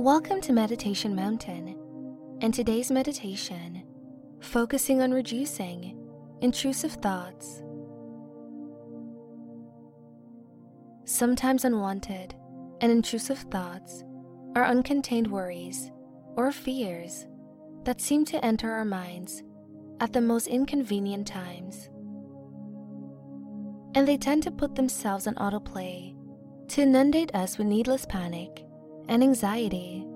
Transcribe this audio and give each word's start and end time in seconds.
Welcome 0.00 0.40
to 0.40 0.54
Meditation 0.54 1.14
Mountain, 1.14 1.76
and 2.40 2.54
today's 2.54 2.90
meditation 2.90 3.82
focusing 4.40 5.02
on 5.02 5.10
reducing 5.10 5.94
intrusive 6.40 6.92
thoughts. 6.92 7.62
Sometimes 11.04 11.66
unwanted 11.66 12.34
and 12.80 12.90
intrusive 12.90 13.40
thoughts 13.50 14.02
are 14.56 14.64
uncontained 14.64 15.26
worries 15.26 15.90
or 16.34 16.50
fears 16.50 17.26
that 17.84 18.00
seem 18.00 18.24
to 18.24 18.42
enter 18.42 18.72
our 18.72 18.86
minds 18.86 19.42
at 20.00 20.14
the 20.14 20.22
most 20.22 20.46
inconvenient 20.46 21.26
times. 21.26 21.90
And 23.94 24.08
they 24.08 24.16
tend 24.16 24.44
to 24.44 24.50
put 24.50 24.76
themselves 24.76 25.26
on 25.26 25.34
autoplay 25.34 26.16
to 26.68 26.80
inundate 26.80 27.34
us 27.34 27.58
with 27.58 27.66
needless 27.66 28.06
panic 28.06 28.64
and 29.10 29.24
anxiety. 29.24 30.06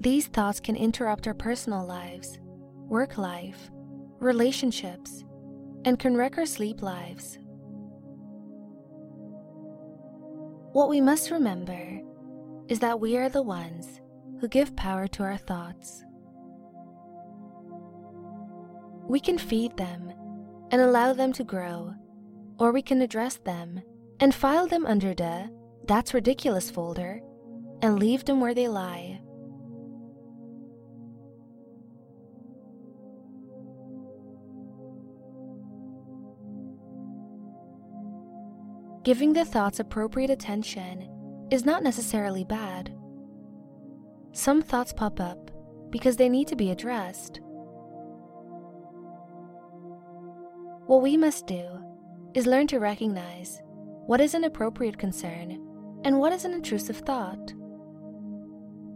These 0.00 0.28
thoughts 0.28 0.60
can 0.60 0.76
interrupt 0.76 1.26
our 1.26 1.34
personal 1.34 1.84
lives, 1.84 2.38
work 2.86 3.18
life, 3.18 3.68
relationships, 4.20 5.24
and 5.84 5.98
can 5.98 6.16
wreck 6.16 6.38
our 6.38 6.46
sleep 6.46 6.82
lives. 6.82 7.38
What 10.72 10.88
we 10.88 11.00
must 11.00 11.32
remember 11.32 12.00
is 12.68 12.78
that 12.78 13.00
we 13.00 13.16
are 13.16 13.28
the 13.28 13.42
ones 13.42 14.00
who 14.40 14.46
give 14.46 14.76
power 14.76 15.08
to 15.08 15.24
our 15.24 15.36
thoughts. 15.36 16.04
We 19.08 19.18
can 19.18 19.36
feed 19.36 19.76
them 19.76 20.12
and 20.70 20.80
allow 20.80 21.12
them 21.12 21.32
to 21.32 21.42
grow, 21.42 21.92
or 22.60 22.70
we 22.70 22.82
can 22.82 23.02
address 23.02 23.36
them 23.38 23.82
and 24.20 24.34
file 24.34 24.66
them 24.66 24.84
under 24.86 25.14
the 25.14 25.50
That's 25.86 26.14
Ridiculous 26.14 26.70
folder 26.70 27.20
and 27.82 27.98
leave 27.98 28.24
them 28.24 28.40
where 28.40 28.54
they 28.54 28.68
lie. 28.68 29.20
Giving 39.04 39.32
the 39.32 39.44
thoughts 39.44 39.80
appropriate 39.80 40.28
attention 40.28 41.08
is 41.50 41.64
not 41.64 41.82
necessarily 41.82 42.44
bad. 42.44 42.94
Some 44.32 44.60
thoughts 44.60 44.92
pop 44.92 45.20
up 45.20 45.50
because 45.90 46.16
they 46.16 46.28
need 46.28 46.48
to 46.48 46.56
be 46.56 46.70
addressed. 46.70 47.40
What 50.86 51.00
we 51.00 51.16
must 51.16 51.46
do 51.46 51.64
is 52.34 52.46
learn 52.46 52.66
to 52.66 52.80
recognize 52.80 53.62
what 54.08 54.22
is 54.22 54.32
an 54.32 54.44
appropriate 54.44 54.96
concern 54.96 55.60
and 56.02 56.18
what 56.18 56.32
is 56.32 56.46
an 56.46 56.54
intrusive 56.54 56.96
thought. 56.96 57.52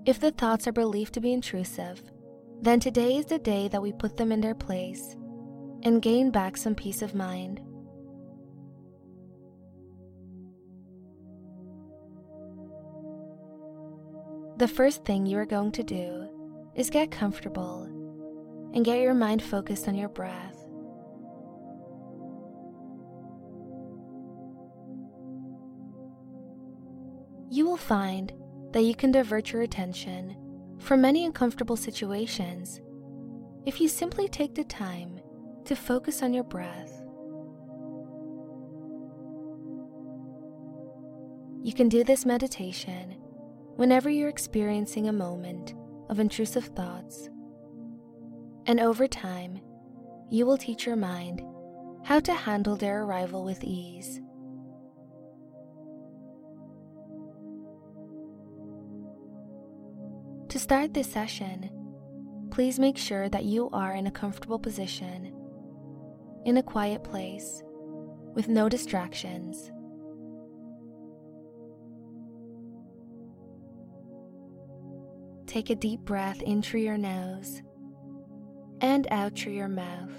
If 0.07 0.19
the 0.19 0.31
thoughts 0.31 0.67
are 0.67 0.73
believed 0.73 1.13
to 1.13 1.21
be 1.21 1.35
intrusive, 1.35 2.03
then 2.63 2.81
today 2.81 3.17
is 3.17 3.27
the 3.27 3.39
day 3.39 3.69
that 3.69 3.83
we 3.83 3.93
put 3.93 4.17
them 4.17 4.33
in 4.33 4.41
their 4.41 4.55
place 4.55 5.15
and 5.83 6.01
gain 6.01 6.31
back 6.31 6.57
some 6.57 6.75
peace 6.75 7.03
of 7.03 7.15
mind. 7.15 7.61
The 14.57 14.67
first 14.67 15.05
thing 15.05 15.27
you 15.27 15.37
are 15.37 15.45
going 15.45 15.73
to 15.73 15.83
do 15.83 16.27
is 16.75 16.89
get 16.89 17.11
comfortable 17.11 17.83
and 18.73 18.83
get 18.83 19.01
your 19.01 19.13
mind 19.13 19.43
focused 19.43 19.89
on 19.89 19.95
your 19.95 20.09
breath. 20.09 20.52
You 27.53 27.67
will 27.67 27.77
find 27.77 28.33
that 28.73 28.81
you 28.81 28.95
can 28.95 29.13
divert 29.13 29.53
your 29.53 29.61
attention 29.61 30.35
from 30.79 31.03
many 31.03 31.27
uncomfortable 31.27 31.77
situations 31.77 32.81
if 33.67 33.79
you 33.79 33.89
simply 33.89 34.27
take 34.27 34.55
the 34.55 34.65
time 34.65 35.21
to 35.67 35.77
focus 35.77 36.23
on 36.23 36.33
your 36.33 36.45
breath. 36.45 36.91
You 41.63 41.75
can 41.75 41.91
do 41.91 42.03
this 42.03 42.25
meditation 42.25 43.17
whenever 43.77 44.09
you're 44.09 44.31
experiencing 44.31 45.11
a 45.11 45.13
moment 45.13 45.75
of 46.09 46.21
intrusive 46.21 46.65
thoughts. 46.69 47.29
And 48.65 48.81
over 48.81 49.07
time, 49.07 49.61
you 50.31 50.47
will 50.47 50.57
teach 50.57 50.87
your 50.87 50.97
mind 50.97 51.43
how 52.03 52.19
to 52.21 52.33
handle 52.33 52.77
their 52.77 53.03
arrival 53.03 53.45
with 53.45 53.63
ease. 53.63 54.23
Start 60.73 60.95
this 60.95 61.13
session, 61.13 61.69
please 62.51 62.79
make 62.79 62.97
sure 62.97 63.29
that 63.29 63.45
you 63.45 63.69
are 63.75 63.93
in 63.93 64.07
a 64.07 64.11
comfortable 64.11 64.59
position, 64.59 65.31
in 66.47 66.57
a 66.57 66.63
quiet 66.63 67.05
place, 67.05 67.63
with 68.35 68.49
no 68.49 68.71
distractions. 68.71 69.71
Take 75.47 75.69
a 75.69 75.75
deep 75.75 76.01
breath 76.01 76.41
in 76.41 76.63
through 76.63 76.81
your 76.81 76.97
nose 76.97 77.61
and 78.81 79.07
out 79.11 79.39
through 79.39 79.53
your 79.53 79.69
mouth. 79.69 80.17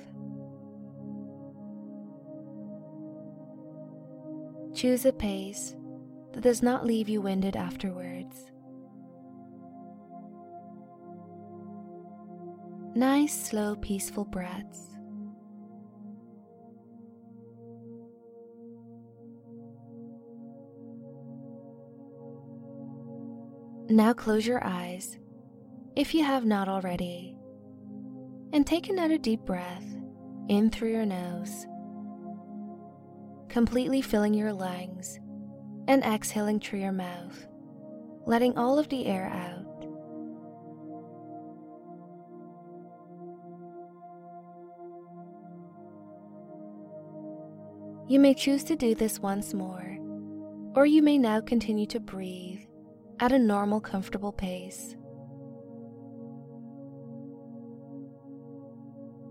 Choose 4.75 5.03
a 5.08 5.13
pace 5.13 5.75
that 6.34 6.42
does 6.42 6.62
not 6.62 6.86
leave 6.86 7.09
you 7.09 7.22
winded 7.22 7.56
afterwards. 7.56 8.53
Nice, 12.96 13.34
slow, 13.34 13.76
peaceful 13.78 14.26
breaths. 14.26 14.90
Now 23.90 24.14
close 24.14 24.46
your 24.46 24.64
eyes 24.64 25.18
if 25.96 26.14
you 26.14 26.24
have 26.24 26.46
not 26.46 26.68
already. 26.68 27.38
And 28.54 28.66
take 28.68 28.90
another 28.90 29.18
deep 29.18 29.42
breath 29.42 29.86
in 30.48 30.70
through 30.70 30.92
your 30.92 31.06
nose, 31.06 31.66
completely 33.50 34.02
filling 34.02 34.36
your 34.36 34.54
lungs, 34.54 35.20
and 35.88 36.04
exhaling 36.04 36.60
through 36.60 36.80
your 36.81 36.92
mouth, 36.92 37.48
letting 38.28 38.56
all 38.58 38.78
of 38.78 38.90
the 38.90 39.08
air 39.08 39.25
out. 39.25 39.62
You 48.06 48.19
may 48.19 48.34
choose 48.34 48.66
to 48.66 48.75
do 48.75 48.94
this 48.96 49.19
once 49.19 49.53
more, 49.53 49.97
or 50.75 50.86
you 50.86 51.02
may 51.02 51.18
now 51.18 51.40
continue 51.40 51.86
to 51.88 52.02
breathe 52.02 52.59
at 53.22 53.31
a 53.31 53.40
normal, 53.40 53.80
comfortable 53.80 54.34
pace. 54.34 54.96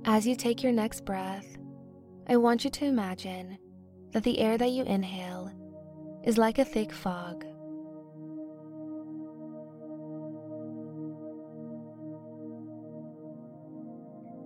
As 0.07 0.27
you 0.27 0.35
take 0.35 0.63
your 0.63 0.73
next 0.73 1.05
breath, 1.05 1.47
I 2.27 2.37
want 2.39 2.65
you 2.65 2.71
to 2.71 2.87
imagine 2.87 3.59
that 4.13 4.25
the 4.25 4.39
air 4.39 4.57
that 4.57 4.71
you 4.71 4.85
inhale 4.85 5.53
is 6.25 6.39
like 6.39 6.59
a 6.59 6.65
thick 6.65 6.93
fog. 6.93 7.45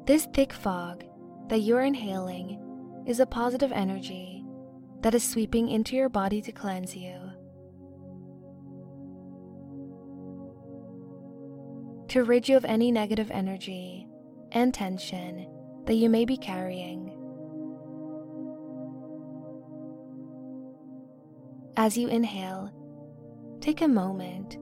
This 0.06 0.27
thick 0.35 0.53
fog 0.53 1.05
that 1.49 1.61
you're 1.61 1.83
inhaling 1.83 2.61
is 3.06 3.20
a 3.20 3.26
positive 3.26 3.73
energy 3.73 4.44
that 5.03 5.14
is 5.14 5.23
sweeping 5.23 5.69
into 5.69 5.94
your 5.94 6.08
body 6.08 6.43
to 6.43 6.53
cleanse 6.53 6.97
you. 6.97 7.17
To 12.08 12.25
rid 12.25 12.49
you 12.49 12.56
of 12.56 12.64
any 12.64 12.91
negative 12.91 13.31
energy 13.31 14.08
and 14.53 14.75
tension 14.75 15.47
that 15.87 15.94
you 15.94 16.08
may 16.08 16.25
be 16.25 16.37
carrying. 16.37 17.12
As 21.76 21.97
you 21.97 22.09
inhale, 22.09 22.73
take 23.61 23.82
a 23.82 23.88
moment 23.88 24.56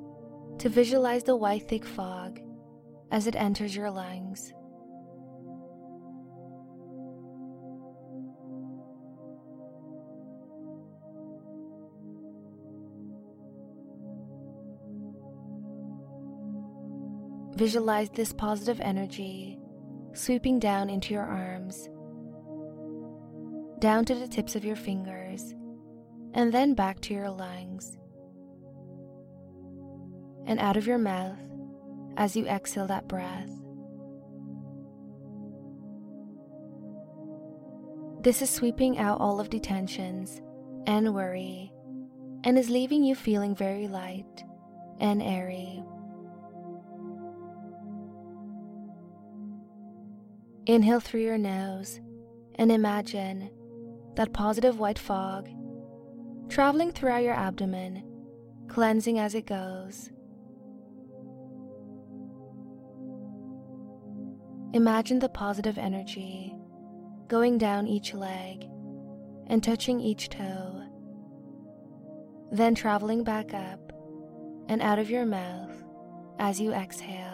to 0.58 0.68
visualize 0.68 1.22
the 1.22 1.36
white 1.36 1.68
thick 1.68 1.84
fog 1.84 2.40
as 3.10 3.26
it 3.26 3.36
enters 3.36 3.74
your 3.74 3.90
lungs. 3.90 4.52
Visualize 17.64 18.10
this 18.10 18.30
positive 18.30 18.78
energy 18.82 19.58
sweeping 20.12 20.58
down 20.58 20.90
into 20.90 21.14
your 21.14 21.22
arms, 21.22 21.88
down 23.78 24.04
to 24.04 24.14
the 24.14 24.28
tips 24.28 24.54
of 24.54 24.66
your 24.66 24.76
fingers, 24.76 25.54
and 26.34 26.52
then 26.52 26.74
back 26.74 27.00
to 27.00 27.14
your 27.14 27.30
lungs. 27.30 27.96
And 30.44 30.60
out 30.60 30.76
of 30.76 30.86
your 30.86 30.98
mouth 30.98 31.38
as 32.18 32.36
you 32.36 32.46
exhale 32.46 32.86
that 32.88 33.08
breath. 33.08 33.48
This 38.20 38.42
is 38.42 38.50
sweeping 38.50 38.98
out 38.98 39.22
all 39.22 39.40
of 39.40 39.48
the 39.48 39.58
tensions 39.58 40.42
and 40.86 41.14
worry 41.14 41.72
and 42.44 42.58
is 42.58 42.68
leaving 42.68 43.02
you 43.02 43.14
feeling 43.14 43.54
very 43.54 43.88
light 43.88 44.44
and 45.00 45.22
airy. 45.22 45.82
Inhale 50.66 51.00
through 51.00 51.20
your 51.20 51.38
nose 51.38 52.00
and 52.54 52.72
imagine 52.72 53.50
that 54.16 54.32
positive 54.32 54.78
white 54.78 54.98
fog 54.98 55.48
traveling 56.48 56.92
throughout 56.92 57.22
your 57.22 57.34
abdomen, 57.34 58.02
cleansing 58.68 59.18
as 59.18 59.34
it 59.34 59.46
goes. 59.46 60.10
Imagine 64.72 65.18
the 65.18 65.28
positive 65.28 65.78
energy 65.78 66.54
going 67.28 67.58
down 67.58 67.86
each 67.86 68.14
leg 68.14 68.66
and 69.46 69.62
touching 69.62 70.00
each 70.00 70.30
toe, 70.30 70.82
then 72.50 72.74
traveling 72.74 73.22
back 73.22 73.52
up 73.52 73.92
and 74.68 74.80
out 74.80 74.98
of 74.98 75.10
your 75.10 75.26
mouth 75.26 75.84
as 76.38 76.60
you 76.60 76.72
exhale. 76.72 77.33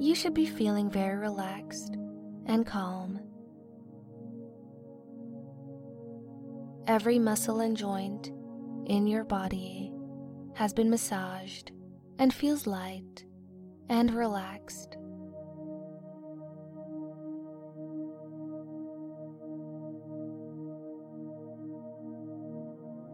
You 0.00 0.14
should 0.14 0.34
be 0.34 0.46
feeling 0.46 0.88
very 0.88 1.16
relaxed 1.16 1.96
and 2.46 2.66
calm. 2.66 3.20
Every 6.86 7.18
muscle 7.18 7.60
and 7.60 7.76
joint 7.76 8.28
in 8.86 9.06
your 9.06 9.24
body 9.24 9.92
has 10.54 10.72
been 10.72 10.88
massaged 10.88 11.72
and 12.18 12.32
feels 12.32 12.66
light 12.66 13.24
and 13.88 14.14
relaxed. 14.14 14.96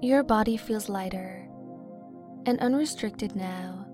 Your 0.02 0.22
body 0.22 0.58
feels 0.58 0.90
lighter 0.90 1.48
and 2.46 2.60
unrestricted 2.60 3.34
now 3.34 3.86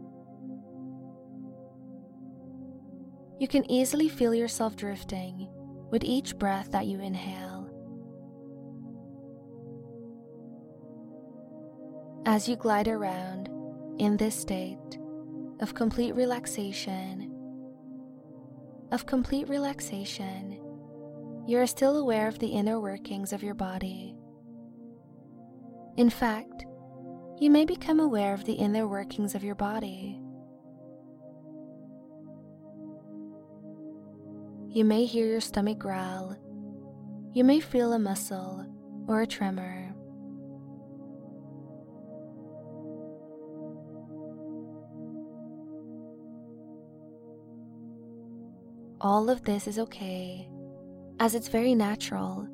You 3.40 3.48
can 3.48 3.69
easily 3.70 4.10
feel 4.10 4.34
yourself 4.34 4.76
drifting 4.76 5.48
with 5.90 6.04
each 6.04 6.37
breath 6.37 6.70
that 6.72 6.87
you 6.87 7.00
inhale. 7.00 7.70
As 12.26 12.46
you 12.46 12.54
glide 12.54 12.87
around 12.87 13.48
in 13.98 14.19
this 14.19 14.34
state 14.34 14.98
of 15.60 15.75
complete 15.75 16.14
relaxation, 16.14 17.34
of 18.92 19.06
complete 19.06 19.48
relaxation, 19.48 20.60
you 21.46 21.58
are 21.58 21.66
still 21.66 21.96
aware 21.96 22.28
of 22.28 22.38
the 22.40 22.48
inner 22.48 22.78
workings 22.78 23.32
of 23.32 23.43
your 23.43 23.54
body. 23.54 24.14
In 25.96 26.10
fact, 26.10 26.66
you 27.40 27.48
may 27.48 27.64
become 27.64 28.00
aware 28.00 28.34
of 28.34 28.44
the 28.44 28.52
inner 28.52 28.86
workings 28.86 29.34
of 29.34 29.43
your 29.43 29.54
body. 29.54 30.20
You 34.72 34.84
may 34.84 35.05
hear 35.05 35.26
your 35.26 35.40
stomach 35.40 35.78
growl. 35.78 36.37
You 37.32 37.43
may 37.43 37.58
feel 37.58 37.93
a 37.93 37.99
muscle 37.99 38.64
or 39.08 39.22
a 39.22 39.26
tremor. 39.26 39.93
All 49.00 49.28
of 49.28 49.43
this 49.43 49.67
is 49.67 49.81
okay, 49.81 50.49
as 51.19 51.34
it's 51.34 51.49
very 51.49 51.75
natural 51.75 52.46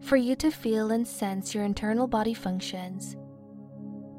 for 0.00 0.16
you 0.16 0.34
to 0.36 0.50
feel 0.50 0.92
and 0.92 1.06
sense 1.06 1.54
your 1.54 1.64
internal 1.64 2.06
body 2.06 2.32
functions 2.32 3.16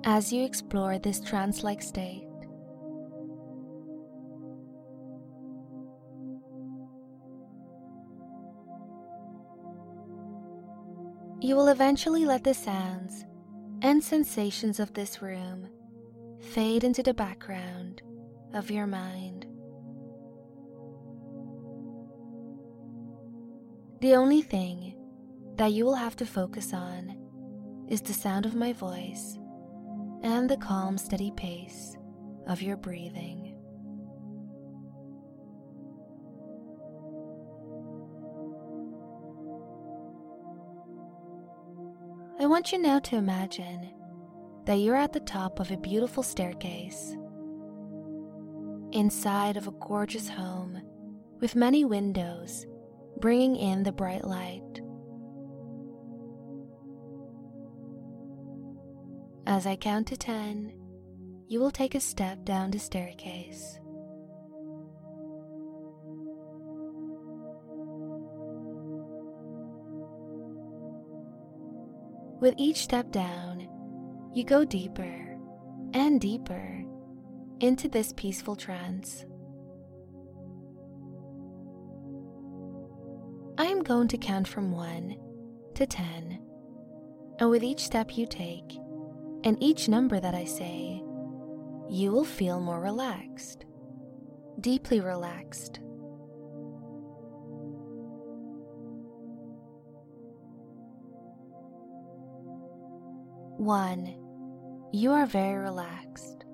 as 0.03 0.31
you 0.31 0.45
explore 0.45 0.99
this 0.99 1.19
trance 1.19 1.63
like 1.63 1.81
state. 1.81 2.30
You 11.43 11.55
will 11.55 11.69
eventually 11.69 12.23
let 12.23 12.43
the 12.43 12.53
sounds 12.53 13.25
and 13.81 14.03
sensations 14.03 14.79
of 14.79 14.93
this 14.93 15.23
room 15.23 15.67
fade 16.39 16.83
into 16.83 17.01
the 17.01 17.15
background 17.15 18.03
of 18.53 18.69
your 18.69 18.85
mind. 18.85 19.47
The 24.01 24.15
only 24.15 24.43
thing 24.43 24.95
that 25.57 25.71
you 25.71 25.83
will 25.83 25.95
have 25.95 26.15
to 26.17 26.27
focus 26.27 26.75
on 26.75 27.17
is 27.89 28.01
the 28.01 28.13
sound 28.13 28.45
of 28.45 28.53
my 28.53 28.71
voice 28.71 29.39
and 30.21 30.47
the 30.47 30.57
calm, 30.57 30.95
steady 30.95 31.31
pace 31.35 31.97
of 32.45 32.61
your 32.61 32.77
breathing. 32.77 33.50
I 42.41 42.47
want 42.47 42.71
you 42.71 42.79
now 42.79 42.97
to 42.97 43.17
imagine 43.17 43.91
that 44.65 44.77
you're 44.77 44.95
at 44.95 45.13
the 45.13 45.19
top 45.19 45.59
of 45.59 45.69
a 45.69 45.77
beautiful 45.77 46.23
staircase, 46.23 47.15
inside 48.91 49.57
of 49.57 49.67
a 49.67 49.71
gorgeous 49.73 50.27
home 50.27 50.81
with 51.39 51.53
many 51.53 51.85
windows 51.85 52.65
bringing 53.19 53.55
in 53.57 53.83
the 53.83 53.91
bright 53.91 54.25
light. 54.25 54.81
As 59.45 59.67
I 59.67 59.75
count 59.75 60.07
to 60.07 60.17
ten, 60.17 60.73
you 61.47 61.59
will 61.59 61.69
take 61.69 61.93
a 61.93 61.99
step 61.99 62.43
down 62.43 62.71
the 62.71 62.79
staircase. 62.79 63.79
With 72.41 72.55
each 72.57 72.77
step 72.77 73.11
down, 73.11 73.67
you 74.33 74.43
go 74.43 74.65
deeper 74.65 75.37
and 75.93 76.19
deeper 76.19 76.83
into 77.59 77.87
this 77.87 78.13
peaceful 78.13 78.55
trance. 78.55 79.25
I 83.59 83.65
am 83.65 83.83
going 83.83 84.07
to 84.07 84.17
count 84.17 84.47
from 84.47 84.71
1 84.71 85.15
to 85.75 85.85
10, 85.85 86.41
and 87.37 87.49
with 87.51 87.61
each 87.61 87.81
step 87.81 88.17
you 88.17 88.25
take 88.25 88.75
and 89.43 89.55
each 89.61 89.87
number 89.87 90.19
that 90.19 90.33
I 90.33 90.45
say, 90.45 91.03
you 91.91 92.11
will 92.11 92.25
feel 92.25 92.59
more 92.59 92.79
relaxed, 92.79 93.65
deeply 94.59 94.99
relaxed. 94.99 95.79
One, 103.61 104.15
you 104.91 105.11
are 105.11 105.27
very 105.27 105.59
relaxed. 105.59 106.45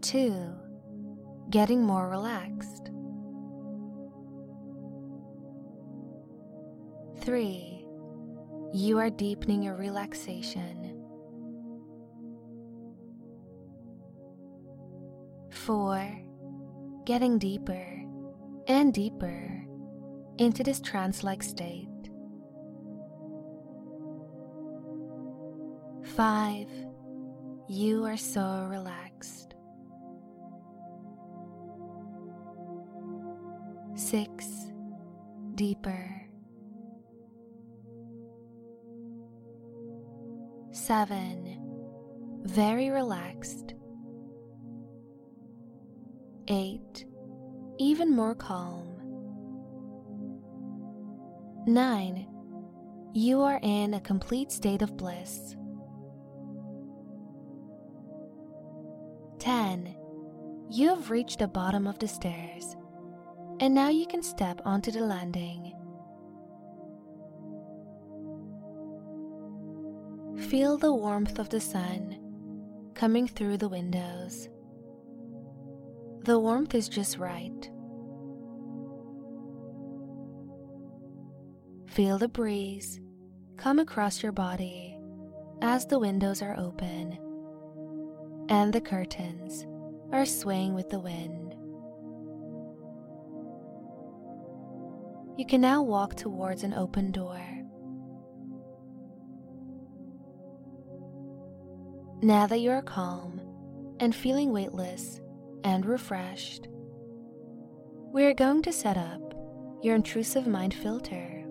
Two, 0.00 0.50
getting 1.50 1.82
more 1.82 2.08
relaxed. 2.08 2.90
Three, 7.22 7.84
you 8.72 8.98
are 8.98 9.10
deepening 9.10 9.62
your 9.62 9.76
relaxation. 9.76 11.04
Four, 15.50 16.18
getting 17.04 17.38
deeper 17.38 18.02
and 18.68 18.94
deeper 18.94 19.66
into 20.38 20.62
this 20.64 20.80
trance 20.80 21.22
like 21.22 21.42
state. 21.42 21.88
Five, 26.16 26.68
you 27.68 28.04
are 28.04 28.16
so 28.16 28.68
relaxed. 28.70 29.54
Six, 33.96 34.46
deeper. 35.56 36.28
Seven, 40.70 41.58
very 42.44 42.90
relaxed. 42.90 43.74
8. 46.46 47.06
Even 47.78 48.14
more 48.14 48.36
calm. 48.36 48.86
9. 51.66 52.28
You 53.14 53.40
are 53.40 53.58
in 53.62 53.94
a 53.94 54.00
complete 54.00 54.52
state 54.52 54.82
of 54.82 54.96
bliss. 54.96 55.56
10. 59.44 59.94
You 60.70 60.88
have 60.88 61.10
reached 61.10 61.40
the 61.40 61.46
bottom 61.46 61.86
of 61.86 61.98
the 61.98 62.08
stairs, 62.08 62.76
and 63.60 63.74
now 63.74 63.90
you 63.90 64.06
can 64.06 64.22
step 64.22 64.62
onto 64.64 64.90
the 64.90 65.02
landing. 65.02 65.70
Feel 70.48 70.78
the 70.78 70.94
warmth 70.94 71.38
of 71.38 71.50
the 71.50 71.60
sun 71.60 72.18
coming 72.94 73.28
through 73.28 73.58
the 73.58 73.68
windows. 73.68 74.48
The 76.22 76.38
warmth 76.38 76.74
is 76.74 76.88
just 76.88 77.18
right. 77.18 77.70
Feel 81.86 82.16
the 82.16 82.28
breeze 82.28 82.98
come 83.58 83.78
across 83.78 84.22
your 84.22 84.32
body 84.32 84.98
as 85.60 85.84
the 85.84 85.98
windows 85.98 86.40
are 86.40 86.58
open 86.58 87.18
and 88.48 88.72
the 88.72 88.80
curtains 88.80 89.66
are 90.12 90.26
swaying 90.26 90.74
with 90.74 90.90
the 90.90 91.00
wind. 91.00 91.54
You 95.36 95.46
can 95.46 95.60
now 95.60 95.82
walk 95.82 96.14
towards 96.14 96.62
an 96.62 96.74
open 96.74 97.10
door. 97.10 97.40
Now 102.22 102.46
that 102.46 102.60
you 102.60 102.70
are 102.70 102.82
calm 102.82 103.40
and 104.00 104.14
feeling 104.14 104.52
weightless 104.52 105.20
and 105.64 105.84
refreshed, 105.84 106.68
we 108.12 108.24
are 108.24 108.34
going 108.34 108.62
to 108.62 108.72
set 108.72 108.96
up 108.96 109.34
your 109.82 109.96
intrusive 109.96 110.46
mind 110.46 110.72
filter. 110.72 111.44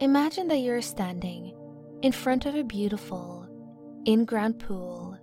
Imagine 0.00 0.48
that 0.48 0.58
you're 0.58 0.82
standing 0.82 1.55
in 2.02 2.12
front 2.12 2.46
of 2.46 2.54
a 2.54 2.62
beautiful 2.62 3.48
in 4.04 4.24
ground 4.24 4.58
pool. 4.58 5.18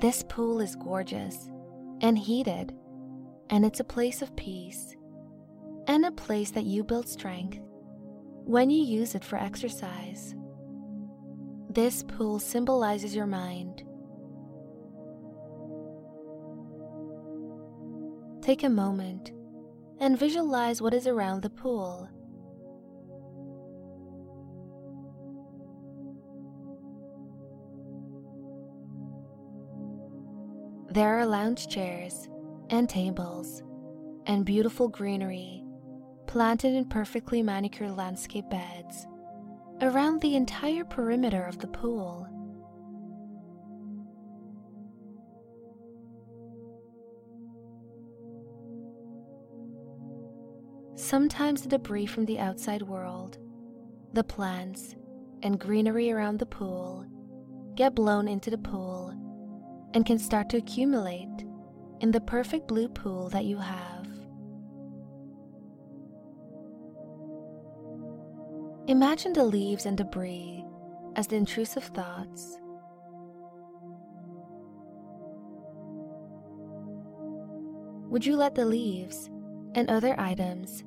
This 0.00 0.22
pool 0.28 0.60
is 0.60 0.76
gorgeous 0.76 1.50
and 2.02 2.18
heated, 2.18 2.74
and 3.48 3.64
it's 3.64 3.80
a 3.80 3.84
place 3.84 4.20
of 4.20 4.36
peace 4.36 4.94
and 5.86 6.04
a 6.04 6.10
place 6.12 6.50
that 6.50 6.64
you 6.64 6.84
build 6.84 7.08
strength 7.08 7.60
when 8.44 8.70
you 8.70 8.82
use 8.82 9.14
it 9.14 9.24
for 9.24 9.36
exercise. 9.36 10.34
This 11.70 12.02
pool 12.02 12.38
symbolizes 12.38 13.14
your 13.14 13.26
mind. 13.26 13.84
Take 18.42 18.62
a 18.62 18.68
moment 18.68 19.32
and 19.98 20.18
visualize 20.18 20.82
what 20.82 20.94
is 20.94 21.06
around 21.06 21.42
the 21.42 21.50
pool. 21.50 22.08
There 30.96 31.18
are 31.18 31.26
lounge 31.26 31.68
chairs 31.68 32.26
and 32.70 32.88
tables 32.88 33.62
and 34.24 34.46
beautiful 34.46 34.88
greenery 34.88 35.62
planted 36.26 36.72
in 36.72 36.86
perfectly 36.86 37.42
manicured 37.42 37.94
landscape 37.94 38.48
beds 38.48 39.06
around 39.82 40.22
the 40.22 40.36
entire 40.36 40.86
perimeter 40.86 41.44
of 41.44 41.58
the 41.58 41.66
pool. 41.66 42.26
Sometimes 50.94 51.60
the 51.60 51.68
debris 51.68 52.06
from 52.06 52.24
the 52.24 52.38
outside 52.38 52.80
world, 52.80 53.36
the 54.14 54.24
plants, 54.24 54.96
and 55.42 55.60
greenery 55.60 56.10
around 56.10 56.38
the 56.38 56.46
pool 56.46 57.04
get 57.74 57.94
blown 57.94 58.26
into 58.26 58.48
the 58.48 58.56
pool 58.56 59.14
and 59.94 60.04
can 60.04 60.18
start 60.18 60.48
to 60.50 60.56
accumulate 60.56 61.44
in 62.00 62.10
the 62.10 62.20
perfect 62.20 62.68
blue 62.68 62.88
pool 62.88 63.28
that 63.30 63.44
you 63.44 63.56
have. 63.56 64.06
Imagine 68.88 69.32
the 69.32 69.44
leaves 69.44 69.86
and 69.86 69.96
debris 69.96 70.64
as 71.16 71.26
the 71.26 71.36
intrusive 71.36 71.84
thoughts. 71.84 72.58
Would 78.08 78.24
you 78.24 78.36
let 78.36 78.54
the 78.54 78.64
leaves 78.64 79.28
and 79.74 79.90
other 79.90 80.14
items 80.18 80.84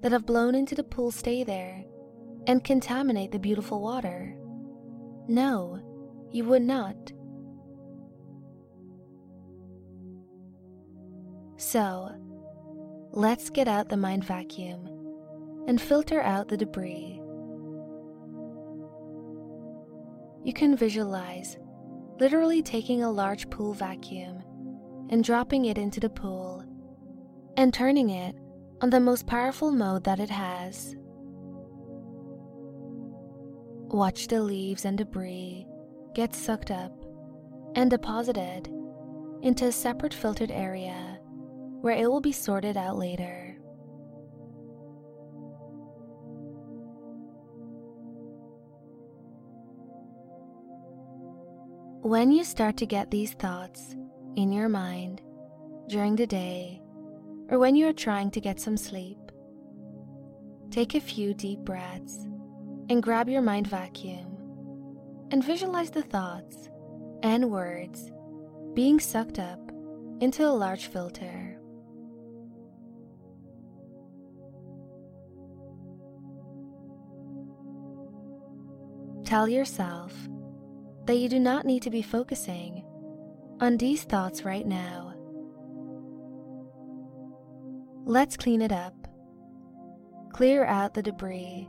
that 0.00 0.12
have 0.12 0.24
blown 0.24 0.54
into 0.54 0.74
the 0.74 0.82
pool 0.82 1.10
stay 1.10 1.44
there 1.44 1.84
and 2.46 2.64
contaminate 2.64 3.30
the 3.32 3.38
beautiful 3.38 3.82
water? 3.82 4.34
No, 5.28 5.78
you 6.32 6.44
would 6.44 6.62
not. 6.62 7.12
So, 11.72 12.10
let's 13.12 13.48
get 13.48 13.66
out 13.66 13.88
the 13.88 13.96
mind 13.96 14.26
vacuum 14.26 14.90
and 15.66 15.80
filter 15.80 16.20
out 16.20 16.48
the 16.48 16.56
debris. 16.58 17.18
You 20.44 20.52
can 20.52 20.76
visualize 20.76 21.56
literally 22.20 22.60
taking 22.60 23.02
a 23.02 23.10
large 23.10 23.48
pool 23.48 23.72
vacuum 23.72 24.42
and 25.08 25.24
dropping 25.24 25.64
it 25.64 25.78
into 25.78 25.98
the 25.98 26.10
pool 26.10 26.62
and 27.56 27.72
turning 27.72 28.10
it 28.10 28.36
on 28.82 28.90
the 28.90 29.00
most 29.00 29.26
powerful 29.26 29.72
mode 29.72 30.04
that 30.04 30.20
it 30.20 30.28
has. 30.28 30.94
Watch 33.88 34.28
the 34.28 34.42
leaves 34.42 34.84
and 34.84 34.98
debris 34.98 35.66
get 36.14 36.34
sucked 36.34 36.70
up 36.70 36.92
and 37.74 37.90
deposited 37.90 38.68
into 39.40 39.64
a 39.68 39.72
separate 39.72 40.12
filtered 40.12 40.50
area 40.50 41.11
where 41.82 41.96
it 41.96 42.08
will 42.08 42.20
be 42.20 42.32
sorted 42.32 42.76
out 42.76 42.96
later. 42.96 43.56
When 52.02 52.30
you 52.30 52.44
start 52.44 52.76
to 52.78 52.86
get 52.86 53.10
these 53.10 53.32
thoughts 53.32 53.96
in 54.36 54.52
your 54.52 54.68
mind 54.68 55.22
during 55.88 56.14
the 56.14 56.26
day 56.26 56.80
or 57.48 57.58
when 57.58 57.74
you 57.74 57.88
are 57.88 57.92
trying 57.92 58.30
to 58.32 58.40
get 58.40 58.60
some 58.60 58.76
sleep, 58.76 59.18
take 60.70 60.94
a 60.94 61.00
few 61.00 61.34
deep 61.34 61.60
breaths 61.60 62.26
and 62.90 63.02
grab 63.02 63.28
your 63.28 63.42
mind 63.42 63.66
vacuum 63.66 64.36
and 65.32 65.44
visualize 65.44 65.90
the 65.90 66.02
thoughts 66.02 66.70
and 67.24 67.50
words 67.50 68.12
being 68.74 69.00
sucked 69.00 69.38
up 69.40 69.72
into 70.20 70.46
a 70.46 70.50
large 70.50 70.86
filter. 70.86 71.41
Tell 79.32 79.48
yourself 79.48 80.12
that 81.06 81.16
you 81.16 81.26
do 81.26 81.40
not 81.40 81.64
need 81.64 81.80
to 81.84 81.90
be 81.90 82.02
focusing 82.02 82.84
on 83.62 83.78
these 83.78 84.02
thoughts 84.02 84.44
right 84.44 84.66
now. 84.66 85.14
Let's 88.04 88.36
clean 88.36 88.60
it 88.60 88.72
up. 88.72 88.92
Clear 90.34 90.66
out 90.66 90.92
the 90.92 91.02
debris. 91.02 91.66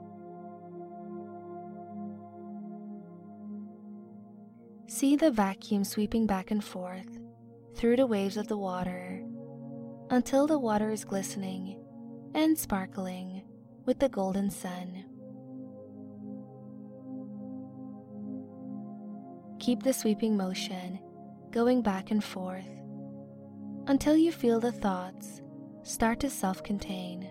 See 4.87 5.15
the 5.15 5.31
vacuum 5.31 5.85
sweeping 5.85 6.27
back 6.27 6.51
and 6.51 6.61
forth 6.61 7.17
through 7.77 7.95
the 7.95 8.07
waves 8.07 8.35
of 8.35 8.49
the 8.49 8.57
water 8.57 9.23
until 10.09 10.47
the 10.47 10.59
water 10.59 10.89
is 10.89 11.05
glistening 11.05 11.81
and 12.33 12.59
sparkling 12.59 13.41
with 13.85 13.99
the 13.99 14.09
golden 14.09 14.49
sun. 14.49 15.02
Keep 19.63 19.83
the 19.83 19.93
sweeping 19.93 20.35
motion 20.35 20.99
going 21.51 21.81
back 21.81 22.11
and 22.11 22.21
forth 22.21 22.67
until 23.87 24.17
you 24.17 24.29
feel 24.29 24.59
the 24.59 24.73
thoughts 24.73 25.41
start 25.83 26.19
to 26.19 26.29
self 26.29 26.61
contain. 26.63 27.29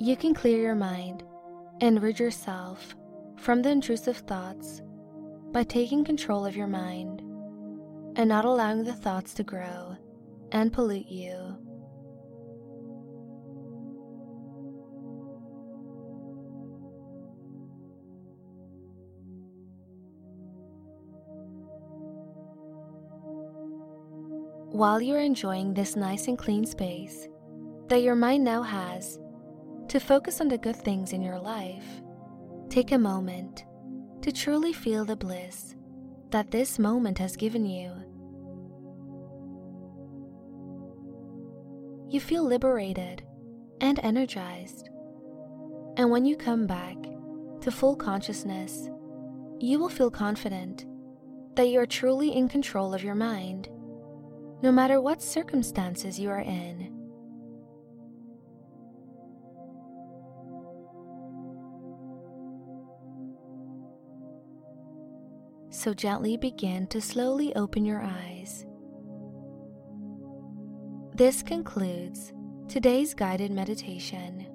You 0.00 0.16
can 0.16 0.34
clear 0.34 0.60
your 0.60 0.74
mind 0.74 1.22
and 1.80 2.02
rid 2.02 2.18
yourself 2.18 2.96
from 3.36 3.62
the 3.62 3.70
intrusive 3.70 4.16
thoughts 4.16 4.82
by 5.52 5.62
taking 5.62 6.04
control 6.04 6.44
of 6.44 6.56
your 6.56 6.66
mind 6.66 7.20
and 8.16 8.28
not 8.28 8.44
allowing 8.44 8.82
the 8.82 8.92
thoughts 8.92 9.34
to 9.34 9.44
grow 9.44 9.96
and 10.50 10.72
pollute 10.72 11.06
you. 11.06 11.63
While 24.74 25.00
you're 25.00 25.20
enjoying 25.20 25.72
this 25.72 25.94
nice 25.94 26.26
and 26.26 26.36
clean 26.36 26.66
space 26.66 27.28
that 27.86 28.02
your 28.02 28.16
mind 28.16 28.42
now 28.42 28.60
has 28.60 29.20
to 29.86 30.00
focus 30.00 30.40
on 30.40 30.48
the 30.48 30.58
good 30.58 30.74
things 30.74 31.12
in 31.12 31.22
your 31.22 31.38
life, 31.38 31.84
take 32.70 32.90
a 32.90 32.98
moment 32.98 33.66
to 34.20 34.32
truly 34.32 34.72
feel 34.72 35.04
the 35.04 35.14
bliss 35.14 35.76
that 36.30 36.50
this 36.50 36.76
moment 36.80 37.16
has 37.18 37.36
given 37.36 37.64
you. 37.64 37.92
You 42.10 42.18
feel 42.18 42.42
liberated 42.42 43.22
and 43.80 44.00
energized. 44.02 44.90
And 45.96 46.10
when 46.10 46.24
you 46.24 46.36
come 46.36 46.66
back 46.66 46.96
to 47.60 47.70
full 47.70 47.94
consciousness, 47.94 48.90
you 49.60 49.78
will 49.78 49.88
feel 49.88 50.10
confident 50.10 50.84
that 51.54 51.68
you 51.68 51.78
are 51.78 51.86
truly 51.86 52.34
in 52.34 52.48
control 52.48 52.92
of 52.92 53.04
your 53.04 53.14
mind 53.14 53.68
no 54.64 54.72
matter 54.72 54.98
what 54.98 55.20
circumstances 55.20 56.18
you 56.18 56.30
are 56.30 56.40
in. 56.40 56.90
So 65.68 65.92
gently 65.92 66.38
begin 66.38 66.86
to 66.86 67.02
slowly 67.02 67.54
open 67.56 67.84
your 67.84 68.00
eyes. 68.00 68.64
This 71.14 71.42
concludes 71.42 72.32
today's 72.66 73.12
guided 73.12 73.50
meditation. 73.50 74.46